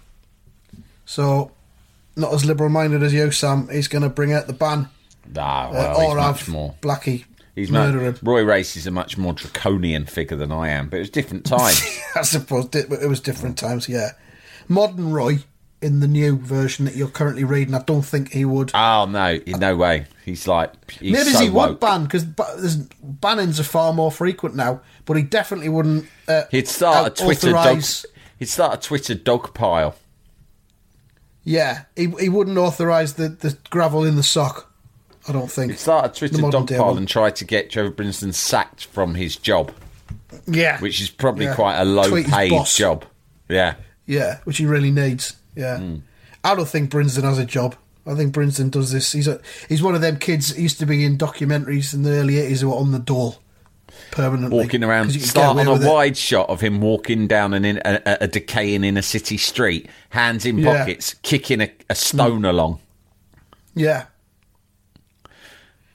[1.07, 1.53] So,
[2.17, 3.69] not as liberal minded as you, Sam.
[3.69, 4.89] He's going to bring out the ban.
[5.33, 6.75] Nah, Uh, or have more.
[6.83, 8.19] Blackie He's murder mu- him.
[8.23, 11.45] Roy Race is a much more draconian figure than I am, but it was different
[11.47, 11.83] times.
[12.17, 14.11] I suppose it was different times, yeah.
[14.69, 15.39] Modern Roy,
[15.81, 18.71] in the new version that you're currently reading, I don't think he would.
[18.75, 20.07] oh, no, in no way.
[20.25, 24.81] He's like, he's Maybe so he would ban, because bannings are far more frequent now,
[25.05, 26.07] but he definitely wouldn't.
[26.27, 27.83] Uh, He'd start a Twitter dog.
[28.39, 29.95] He'd start a Twitter dog pile.
[31.45, 34.73] Yeah, he, he wouldn't authorise the, the gravel in the sock,
[35.29, 35.73] I don't think.
[35.73, 36.99] He'd start a The Twitter modern dog day pile one.
[36.99, 39.73] and try to get Trevor Brinson sacked from his job,
[40.47, 40.79] Yeah.
[40.81, 41.55] which is probably Yeah.
[41.55, 43.05] quite a low Tweet paid job.
[43.49, 43.75] Yeah.
[44.07, 45.35] Yeah, which he really needs.
[45.57, 45.95] Yeah, Hmm.
[46.43, 47.75] I don't think Brinson has a job.
[48.07, 49.13] I think Brinson does this.
[49.13, 52.11] He's a he's one of them kids that used to be in documentaries in the
[52.11, 53.41] early eighties who were on the dole
[54.11, 55.89] permanently, Walking around, 'Cause you could get start on a with it.
[55.89, 60.45] wide shot of him walking down an in, a, a- decaying inner city street, hands
[60.45, 60.77] in Yeah.
[60.79, 62.81] pockets, kicking a, a stone along.
[63.75, 64.05] Yeah.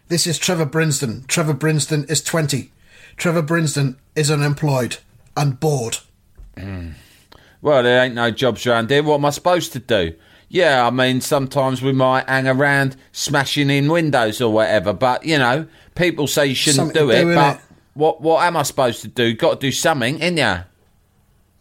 [0.09, 1.25] This is Trevor Brinsden.
[1.27, 2.71] Trevor Brinsden is twenty.
[3.17, 4.97] Trevor Brinsden is unemployed
[5.37, 5.99] and bored.
[6.57, 6.93] Mm.
[7.61, 9.03] Well, there ain't no jobs around here.
[9.03, 10.13] What am I supposed to do?
[10.47, 15.37] Yeah, I mean, sometimes we might hang around smashing in windows or whatever, but you
[15.37, 17.35] know, people say you shouldn't Something do to it.
[17.35, 17.61] but innit?
[17.93, 19.33] what what am I supposed to do?
[19.35, 20.63] Got to do something, ain't ya?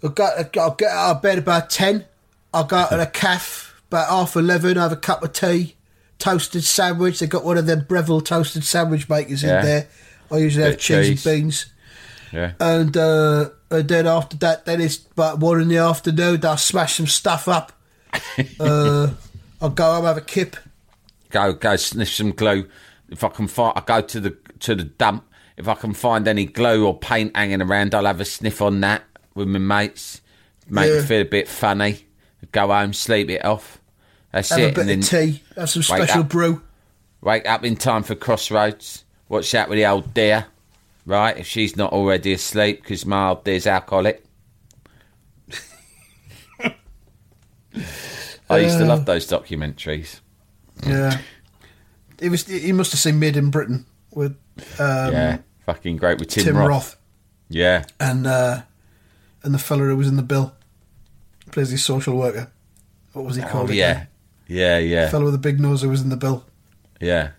[0.02, 2.06] I got I got get out of bed about ten.
[2.54, 4.76] I'll go to the cafe about half eleven.
[4.78, 5.74] Have a cup of tea,
[6.18, 7.18] toasted sandwich.
[7.20, 9.60] They've got one of them Breville toasted sandwich makers Yeah.
[9.60, 9.88] in there.
[10.30, 11.26] I usually have Bit of cheese, cheese.
[11.26, 11.66] and beans.
[12.32, 12.52] Yeah.
[12.60, 16.44] And, uh, and then after that, then it's about one in the afternoon.
[16.44, 17.72] I'll smash some stuff up.
[18.60, 19.08] uh,
[19.60, 20.56] I'll go home, have a kip.
[21.30, 22.68] go go sniff some glue.
[23.10, 25.24] If I can find, I go to the to the dump.
[25.56, 28.80] If I can find any glue or paint hanging around, I'll have a sniff on
[28.82, 29.02] that
[29.34, 30.20] with my mates.
[30.68, 31.00] Make Yeah.
[31.00, 32.06] me feel a bit funny.
[32.52, 33.77] Go home, sleep it off.
[34.32, 34.64] That's Have it.
[34.64, 35.42] a bit and then of tea.
[35.56, 36.28] Have some Wake special up.
[36.28, 36.62] brew.
[37.22, 39.04] wake up in time for crossroads.
[39.28, 40.46] Watch out with the old dear,
[41.06, 41.36] right?
[41.36, 44.24] If she's not already asleep, because my old dear's alcoholic.
[48.50, 48.88] I used to Uh.
[48.88, 50.20] love those documentaries.
[50.86, 51.18] Yeah.
[52.20, 52.46] He was.
[52.46, 54.32] He must have seen Made in Britain with
[54.80, 56.68] um, yeah, fucking great with Tim, Tim Roth.
[56.68, 56.96] Roth.
[57.48, 58.62] Yeah, and uh,
[59.44, 60.52] and the fella who was in the bill
[61.52, 62.50] plays his social worker.
[63.12, 63.70] What was he oh called?
[64.48, 66.44] Yeah, yeah, The fella with the big nose who was in the bill.
[67.00, 67.30] yeah.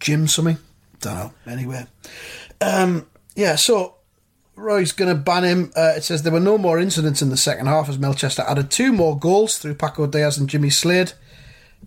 [0.00, 0.58] Jim something.
[1.00, 1.32] Don't know.
[1.46, 1.86] Anyway,
[2.60, 3.54] um, yeah.
[3.56, 3.94] So
[4.56, 5.72] Roy's going to ban him.
[5.76, 8.70] Uh, it says there were no more incidents in the second half as Melchester added
[8.70, 11.12] two more goals through Paco Diaz and Jimmy Slade.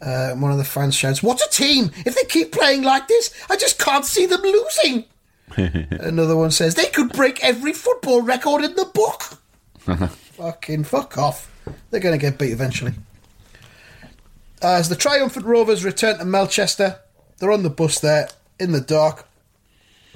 [0.02, 1.92] Uh, and one of the fans shouts, "What a team!
[2.06, 5.06] If they keep playing like this, I just can't see them losing."
[5.92, 9.24] Another one says they could break every football record in the book.
[10.38, 11.52] Fucking fuck off!
[11.90, 12.94] They're going to get beat eventually.
[14.62, 17.00] As the triumphant Rovers return to Melchester,
[17.38, 19.28] they're on the bus there in the dark,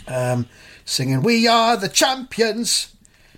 [0.08, 0.48] um,
[0.86, 2.90] singing "We are the champions."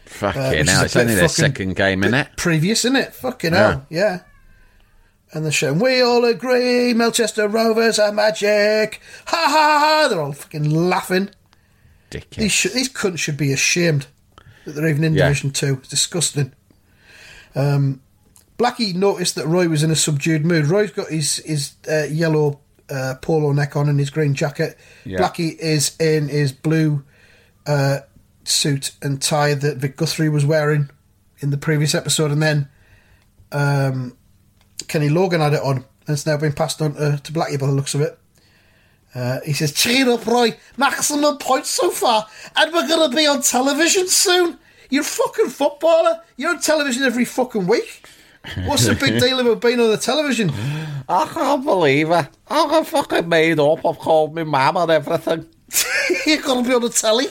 [0.05, 2.35] Fucking Uh, hell, it's only their second game, bit innit?
[2.37, 3.13] Previous, isn't it?
[3.15, 3.57] Fucking Yeah.
[3.71, 4.19] hell, yeah.
[5.33, 10.07] And they're shouting, "We all agree, Melchester Rovers are magic!" Ha ha ha!
[10.09, 11.29] They're all fucking laughing.
[12.35, 14.07] These sh- these cunts should be ashamed
[14.65, 15.29] that they're even in Yeah.
[15.29, 15.75] Division Two.
[15.79, 16.51] It's disgusting.
[17.55, 18.01] Um,
[18.61, 20.67] Blackie noticed that Roy was in a subdued mood.
[20.67, 22.59] Roy's got his his uh, yellow
[22.91, 24.77] uh, polo neck on and his green jacket.
[25.03, 25.19] Yeah.
[25.19, 27.03] Blackie is in his blue
[27.65, 28.01] uh,
[28.43, 30.91] suit and tie that Vic Guthrie was wearing
[31.39, 32.69] in the previous episode, and then
[33.51, 34.15] um,
[34.87, 37.65] Kenny Logan had it on, and it's now been passed on to, to Blackie by
[37.65, 38.19] the looks of it.
[39.15, 40.55] Uh, he says, Cheer up, Roy.
[40.77, 44.59] Maximum points so far, and we're going to be on television soon.
[44.91, 46.21] You're a fucking footballer.
[46.37, 48.07] You're on television every fucking week.
[48.65, 50.51] What's the big deal about being on the television?
[51.07, 52.27] I can't believe it.
[52.47, 53.85] I got fucking made up.
[53.85, 55.45] I've called me mum and everything.
[56.25, 57.25] You're going to be on the telly.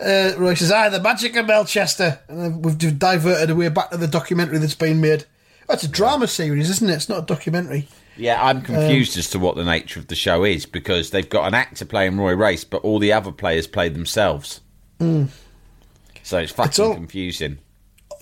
[0.00, 3.96] Uh, Roy says, "Ah, the magic of Melchester," and then we've diverted away back to
[3.96, 5.24] the documentary that's been made.
[5.68, 6.94] Oh, it's a drama series, isn't it?
[6.94, 7.86] It's not a documentary.
[8.16, 11.46] Yeah, I'm confused as to what the nature of the show is because they've got
[11.48, 14.60] an actor playing Roy Race, but all the other players play themselves.
[15.00, 17.58] So it's fucking all- confusing.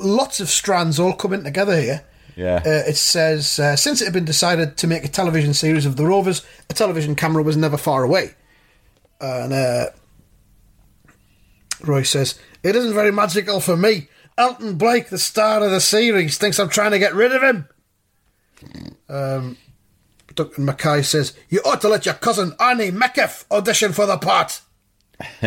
[0.02, 2.04] Lots of strands all coming together here.
[2.36, 2.62] Yeah.
[2.64, 5.96] Uh, it says, uh, since it had been decided to make a television series of
[5.96, 8.34] the Rovers, a television camera was never far away.
[9.20, 9.86] And uh,
[11.84, 14.08] Roy says, It isn't very magical for me.
[14.38, 17.68] Elton Blake, the star of the series, thinks I'm trying to get rid of him.
[19.08, 19.56] Um,
[20.34, 24.60] Duncan Mackay says, You ought to let your cousin Arnie Metcalf audition for the part.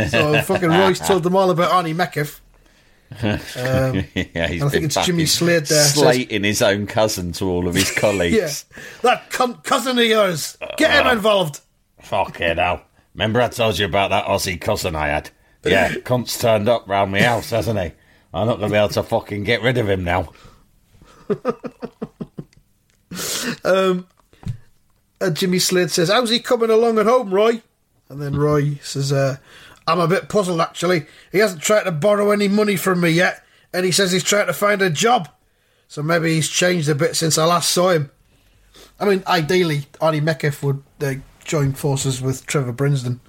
[0.10, 1.96] So fucking Roy's told them all about Arnie
[3.12, 3.58] Metcalf.
[3.58, 3.96] Um,
[4.34, 7.68] yeah, he's I think it's Jimmy Slade there, says- slating his own cousin to all
[7.68, 8.66] of his colleagues.
[8.70, 8.84] Yeah.
[9.02, 10.58] That cunt cousin of yours.
[10.78, 11.12] Get him ah.
[11.12, 11.62] involved.
[12.02, 12.82] Fucking hell.
[13.14, 15.30] Remember I told you about that Aussie cousin I had?
[15.64, 17.92] Yeah, cunt's turned up round my house, hasn't he?
[18.34, 20.32] I'm not going to be able to fucking get rid of him now.
[21.30, 21.56] And
[23.64, 24.08] um,
[25.22, 27.62] uh, Jimmy Slade says, How's he coming along at home, Roy?
[28.10, 29.38] And then Roy says, uh,
[29.88, 31.06] I'm a bit puzzled, actually.
[31.32, 33.44] He hasn't tried to borrow any money from me yet,
[33.74, 35.30] and he says he's trying to find a job.
[35.88, 38.10] So maybe he's changed a bit since I last saw him.
[39.00, 43.20] I mean, ideally, Arnie Metcalf would uh, join forces with Trevor Brinsden.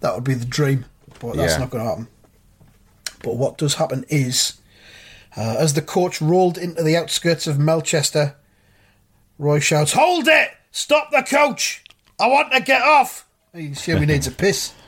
[0.00, 0.84] That would be the dream,
[1.18, 1.58] but that's Yeah.
[1.58, 2.08] not going to happen.
[3.22, 4.54] But what does happen is,
[5.36, 8.36] uh, as the coach rolled into the outskirts of Melchester,
[9.38, 10.50] Roy shouts, Hold it!
[10.70, 11.82] Stop the coach!
[12.20, 13.26] I want to get off!
[13.54, 14.72] He assume he needs a piss.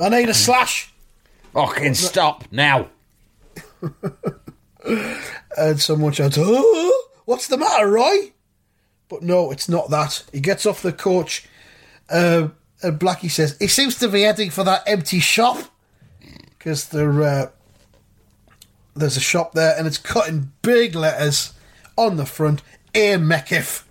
[0.00, 0.92] I need a slash!
[1.52, 2.88] Fucking stop now.
[5.56, 8.32] And someone shouts, Oh, what's the matter, Roy?
[9.08, 10.24] But no, it's not that.
[10.32, 11.46] He gets off the coach,
[12.08, 12.48] uh,
[12.82, 15.58] and Blackie says, He seems to be heading for that empty shop.
[16.48, 17.50] Because there, uh,
[18.94, 21.52] there's a shop there, and it's cut in big letters
[21.98, 22.62] on the front,
[22.94, 23.18] A.
[23.18, 23.86] Metcalf.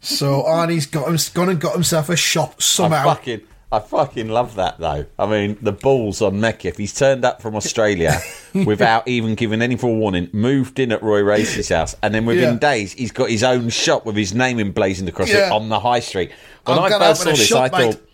[0.00, 3.08] So Arnie's got him, gone and got himself a shop somehow.
[3.08, 5.06] I fucking, I fucking love that though.
[5.18, 6.76] I mean, the balls on Metcalf.
[6.78, 8.18] He's turned up from Australia
[8.64, 10.28] without even giving any forewarning.
[10.32, 12.58] Moved in at Roy Race's house, and then within Yeah.
[12.58, 16.00] days, he's got his own shop with his name emblazoned across it on the high
[16.00, 16.32] street.
[16.64, 17.94] When I'm I first saw this, shop, I mate.
[17.94, 18.06] thought.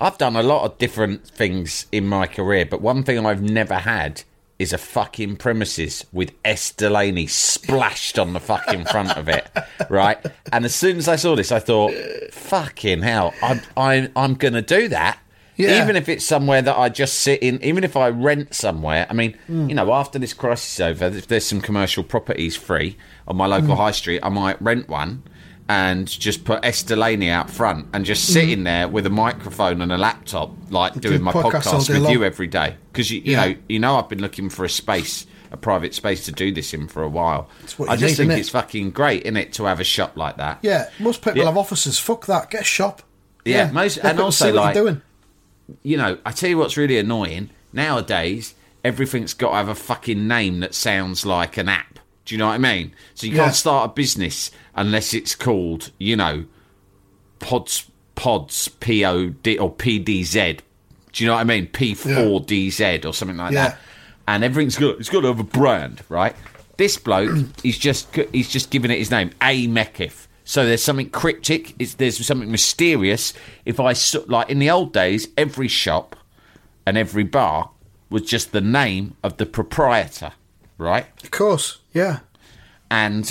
[0.00, 3.74] I've done a lot of different things in my career, but one thing I've never
[3.74, 4.22] had
[4.58, 6.72] is a fucking premises with S.
[6.72, 9.46] Delaney splashed on the fucking front of it,
[9.88, 10.18] right?
[10.52, 11.92] And as soon as I saw this, I thought,
[12.32, 15.20] fucking hell, I'm, I'm, I'm going to do that.
[15.56, 15.82] Yeah.
[15.82, 19.06] Even if it's somewhere that I just sit in, even if I rent somewhere.
[19.10, 19.68] I mean, Hmm.
[19.68, 23.46] you know, after this crisis is over, if there's some commercial properties free on my
[23.46, 23.80] local Hmm.
[23.82, 25.24] high street, I might rent one
[25.68, 26.82] and just put S.
[26.82, 28.64] Delaney out front and just sit Hmm.
[28.64, 32.12] there with a microphone and a laptop, like doing my podcast with long.
[32.12, 32.76] you every day.
[32.92, 33.44] Because you, you Yeah.
[33.46, 36.72] know, you know, I've been looking for a space, a private space to do this
[36.72, 37.48] in for a while.
[37.88, 38.38] I just need, think innit?
[38.38, 40.58] it's fucking great, is it, to have a shop like that?
[40.62, 41.44] Yeah, most people Yeah.
[41.46, 41.98] have offices.
[41.98, 42.50] Fuck that.
[42.50, 43.02] Get a shop.
[43.44, 45.02] Yeah, most- let and also, see what like- doing.
[45.82, 48.54] you know, I tell you what's really annoying nowadays.
[48.84, 51.98] Everything's got to have a fucking name that sounds like an app.
[52.24, 52.92] Do you know what I mean?
[53.14, 53.44] So you Yeah.
[53.44, 56.46] can't start a business unless it's called, you know,
[57.40, 60.58] Pods Pods P O D or P D Z.
[61.12, 61.66] Do you know what I mean?
[61.66, 63.68] P four D Z or something like Yeah.
[63.70, 63.78] that.
[64.26, 64.98] And everything's good.
[65.00, 66.34] it's got to have a brand, right?
[66.76, 67.30] This bloke,
[67.62, 70.28] he's just he's just giving it his name, A Metcalf.
[70.44, 71.74] So there's something cryptic.
[71.78, 73.34] It's, there's something mysterious.
[73.66, 73.94] If I
[74.26, 76.16] like in the old days, every shop
[76.86, 77.70] and every bar
[78.08, 80.32] was just the name of the proprietor,
[80.78, 81.04] right?
[81.22, 81.78] Of course.
[81.92, 82.20] Yeah.
[82.90, 83.30] and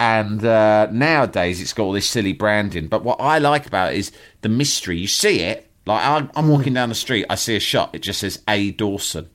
[0.00, 2.88] and uh, nowadays it's got all this silly branding.
[2.88, 4.98] But what I like about it is the mystery.
[4.98, 8.00] You see it, like I'm, I'm walking down the street, I see a shop, it
[8.00, 9.28] just says A Dawson.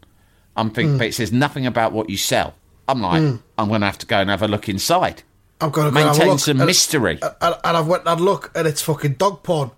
[0.55, 2.53] I'm thinking, but it says nothing about what you sell.
[2.87, 5.23] I'm like, I'm going to have to go and have a look inside.
[5.59, 6.39] I've got to go and have a Maintain look.
[6.39, 7.19] some mystery.
[7.21, 9.71] And, and I've went and had a look, and it's fucking dog porn.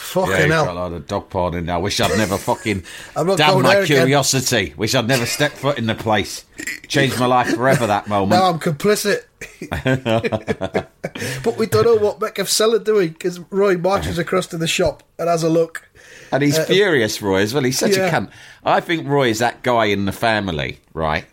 [0.00, 0.64] Fucking yeah, hell.
[0.64, 1.74] got a lot of dog porn in there.
[1.76, 2.82] I wish I'd never fucking
[3.16, 3.96] I'm not damn my there again.
[3.98, 4.74] curiosity.
[4.76, 6.44] Wish I'd never stepped foot in the place.
[6.88, 7.86] Changed my life forever.
[7.86, 8.30] That moment.
[8.40, 9.24] Now I'm complicit.
[11.44, 13.08] but we don't know what Metcalf's selling, do we?
[13.08, 15.88] Because Roy marches across to the shop and has a look.
[16.32, 17.64] And he's furious, Roy, as well.
[17.64, 18.06] He's such Uh, yeah.
[18.06, 18.30] a cunt.
[18.64, 21.24] I think Roy is that guy in the family, right?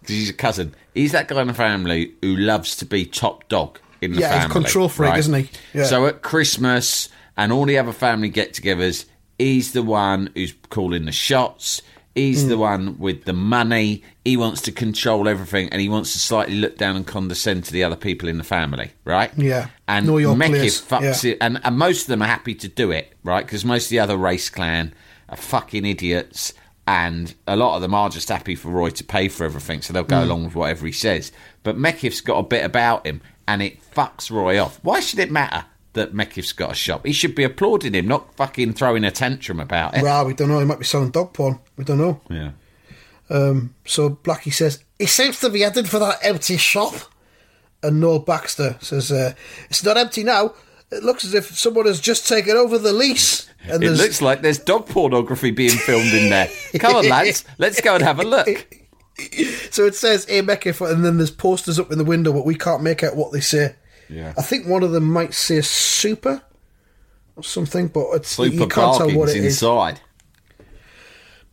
[0.00, 0.74] Because he's a cousin.
[0.94, 4.32] He's that guy in the family who loves to be top dog in the Yeah,
[4.32, 4.52] he's family.
[4.64, 5.18] control freak, right?
[5.18, 5.50] isn't he?
[5.74, 5.84] Yeah.
[5.84, 9.04] So at Christmas and all the other family get togethers,
[9.38, 11.82] he's the one who's calling the shots.
[12.14, 12.48] He's Hmm.
[12.48, 14.02] the one with the money.
[14.24, 17.72] He wants to control everything and he wants to slightly look down and condescend to
[17.72, 19.30] the other people in the family, right?
[19.36, 19.66] Yeah.
[19.86, 21.32] And Metcalf fucks yeah.
[21.32, 23.44] it and, and most of them are happy to do it, right?
[23.44, 24.94] Because most of the other race clan
[25.28, 26.54] are fucking idiots,
[26.86, 29.92] and a lot of them are just happy for Roy to pay for everything, so
[29.92, 30.22] they'll go Mm.
[30.22, 31.32] along with whatever he says.
[31.64, 34.78] But Metcalf's got a bit about him, and it fucks Roy off.
[34.82, 35.64] Why should it matter
[35.96, 37.04] that Metcalf's got a shop?
[37.04, 40.02] He should be applauding him, not fucking throwing a tantrum about it.
[40.02, 40.58] Well, we don't know.
[40.60, 41.58] He might be selling dog porn.
[41.76, 42.20] We don't know.
[42.30, 42.52] Yeah.
[43.28, 46.94] So Blackie says, he seems to be headed for that empty shop.
[47.82, 49.34] And Noel Baxter says, uh,
[49.68, 50.54] it's not empty now.
[50.90, 53.48] It looks as if someone has just taken over the lease.
[53.64, 56.48] And It looks like there's dog pornography being filmed in there.
[56.78, 58.48] Come on, lads, let's go and have a look.
[59.70, 62.54] So it says A Metcalf, and then there's posters up in the window, but we
[62.54, 63.74] can't make out what they say.
[64.08, 64.32] Yeah.
[64.36, 66.42] I think one of them might say super
[67.36, 69.44] or something, but it's Super you can't tell what it is.
[69.44, 70.00] inside.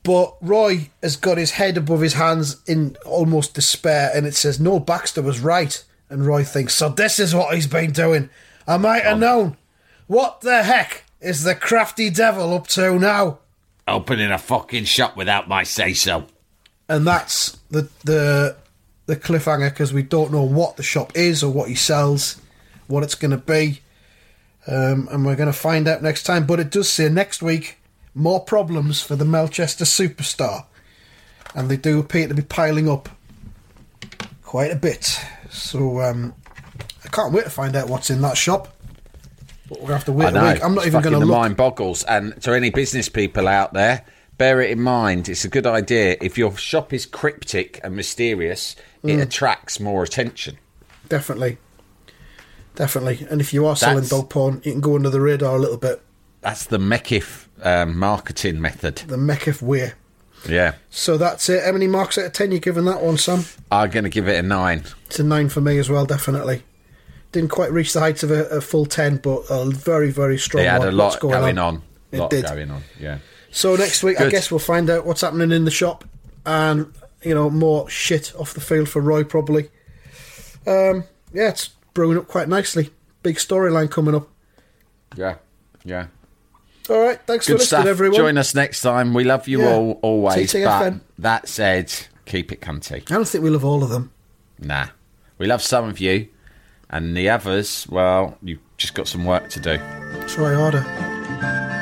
[0.04, 4.60] But Roy has got his head above his hands in almost despair, and it says
[4.60, 5.84] "Noel Baxter was right.
[6.10, 8.30] And Roy thinks, so this is what he's been doing.
[8.68, 9.20] I might have oh.
[9.20, 9.58] known.
[10.08, 13.40] What the heck is the crafty devil up to now?
[13.88, 16.28] Opening a fucking shop without my say so.
[16.88, 18.56] and that's the the
[19.06, 22.40] the cliffhanger because we don't know what the shop is or what he sells,
[22.88, 23.82] what it's going to be,
[24.68, 26.46] um, and we're going to find out next time.
[26.46, 27.78] But it does say next week
[28.16, 30.66] more problems for the Melchester superstar,
[31.56, 33.10] and they do appear to be piling up
[34.44, 35.20] quite a bit.
[35.50, 36.34] So um,
[37.04, 38.70] I can't wait to find out what's in that shop.
[39.70, 40.64] But we're going to have to wait a week.
[40.64, 41.38] I'm not it's even going to the look.
[41.38, 42.04] mind boggles.
[42.04, 44.04] And to any business people out there,
[44.38, 45.30] bear it in mind.
[45.30, 46.18] It's a good idea.
[46.22, 49.22] If your shop is cryptic and mysterious, it Mm.
[49.22, 50.58] attracts more attention.
[51.08, 51.58] Definitely.
[52.76, 53.26] Definitely.
[53.30, 55.60] And if you are selling That's- dog porn, you can go under the radar a
[55.60, 56.02] little bit.
[56.42, 58.98] That's the Metcalf um, marketing method.
[59.08, 59.94] The Metcalf way.
[60.50, 60.74] Yeah.
[60.90, 61.64] So that's it.
[61.64, 63.46] How many marks out of 10 you giving that one, Sam?
[63.72, 64.84] I'm going to give it a nine.
[65.06, 66.64] It's a 9 for me as well, definitely.
[67.32, 70.64] Didn't quite reach the heights of a, a full 10, but a very, very strong
[70.66, 70.88] It had one.
[70.90, 71.76] a Lots lot going, going, on.
[71.76, 71.82] on.
[72.12, 72.44] It lot did.
[72.46, 72.84] going on.
[73.00, 73.20] Yeah.
[73.52, 76.04] So next week, I guess we'll find out what's happening in the shop
[76.46, 79.70] and, you know, more shit off the field for Roy, probably.
[80.68, 82.92] Um, yeah, it's brewing up quite nicely.
[83.22, 84.28] Big storyline coming up.
[85.16, 85.36] Yeah.
[85.84, 86.08] Yeah.
[86.90, 87.86] All right, thanks for Good listening, stuff.
[87.90, 88.18] everyone.
[88.18, 89.14] Join us next time.
[89.14, 89.74] We love you Yeah.
[89.74, 90.52] all always.
[90.52, 91.00] TTFN.
[91.18, 91.94] But that said,
[92.26, 92.96] keep it cunty.
[93.10, 94.12] I don't think we love all of them.
[94.60, 94.88] Nah.
[95.38, 96.28] We love some of you.
[96.90, 99.78] And the others, well, you've just got some work to do.
[100.28, 101.82] Try harder.